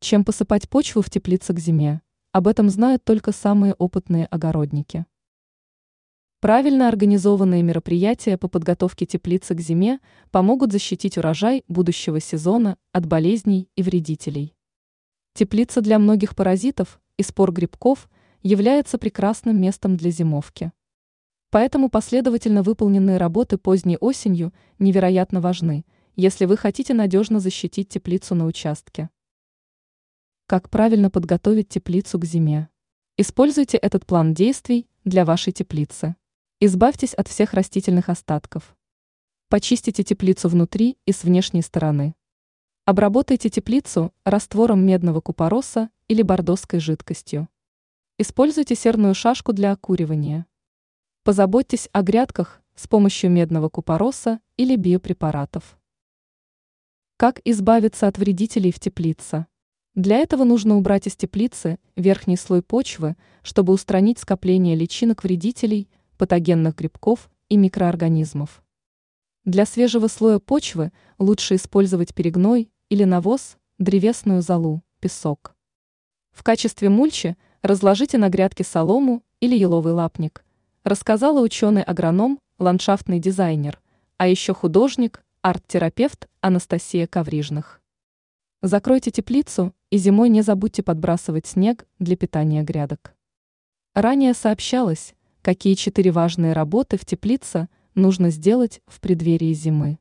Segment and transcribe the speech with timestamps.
[0.00, 2.02] Чем посыпать почву в теплице к зиме?
[2.30, 5.06] Об этом знают только самые опытные огородники.
[6.40, 9.98] Правильно организованные мероприятия по подготовке теплицы к зиме
[10.30, 14.54] помогут защитить урожай будущего сезона от болезней и вредителей.
[15.34, 18.08] Теплица для многих паразитов и спор грибков
[18.40, 20.70] является прекрасным местом для зимовки.
[21.50, 25.84] Поэтому последовательно выполненные работы поздней осенью невероятно важны,
[26.14, 29.10] если вы хотите надежно защитить теплицу на участке.
[30.50, 32.70] Как правильно подготовить теплицу к зиме?
[33.18, 36.16] Используйте этот план действий для вашей теплицы.
[36.58, 38.74] Избавьтесь от всех растительных остатков.
[39.50, 42.14] Почистите теплицу внутри и с внешней стороны.
[42.86, 47.46] Обработайте теплицу раствором медного купороса или бордоской жидкостью.
[48.16, 50.46] Используйте серную шашку для окуривания.
[51.24, 55.78] Позаботьтесь о грядках с помощью медного купороса или биопрепаратов.
[57.18, 59.46] Как избавиться от вредителей в теплице?
[59.98, 66.76] Для этого нужно убрать из теплицы верхний слой почвы, чтобы устранить скопление личинок вредителей, патогенных
[66.76, 68.62] грибков и микроорганизмов.
[69.44, 75.56] Для свежего слоя почвы лучше использовать перегной или навоз, древесную золу, песок.
[76.30, 80.44] В качестве мульчи разложите на грядке солому или еловый лапник,
[80.84, 83.80] рассказала ученый-агроном, ландшафтный дизайнер,
[84.16, 87.82] а еще художник, арт-терапевт Анастасия Коврижных.
[88.62, 93.14] Закройте теплицу и зимой не забудьте подбрасывать снег для питания грядок.
[93.94, 99.98] Ранее сообщалось, какие четыре важные работы в теплице нужно сделать в преддверии зимы.